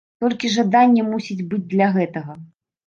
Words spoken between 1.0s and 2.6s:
мусіць быць для гэтага.